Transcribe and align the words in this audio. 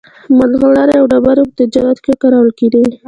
مرغلرې 0.37 0.95
او 0.99 1.05
ډبرې 1.11 1.43
په 1.47 1.53
تجارت 1.59 1.97
کې 2.05 2.13
کارول 2.21 2.49
کېدې. 2.59 2.83